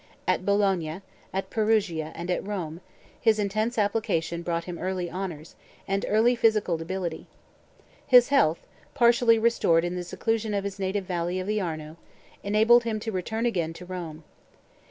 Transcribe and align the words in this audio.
At 0.27 0.43
Bologna, 0.47 1.01
at 1.31 1.51
Perugia, 1.51 2.11
and 2.15 2.31
at 2.31 2.43
Rome, 2.43 2.81
his 3.21 3.37
intense 3.37 3.77
application 3.77 4.41
brought 4.41 4.63
him 4.63 4.79
early 4.79 5.11
honours, 5.11 5.55
and 5.87 6.07
early 6.09 6.35
physical 6.35 6.75
debility. 6.75 7.27
His 8.07 8.29
health, 8.29 8.65
partially 8.95 9.37
restored 9.37 9.85
in 9.85 9.95
the 9.95 10.03
seclusion 10.03 10.55
of 10.55 10.63
his 10.63 10.79
native 10.79 11.05
valley 11.05 11.39
of 11.39 11.45
the 11.45 11.61
Arno, 11.61 11.97
enabled 12.41 12.83
him 12.83 12.99
to 12.99 13.11
return 13.11 13.45
again 13.45 13.73
to 13.73 13.85
Rome. 13.85 14.23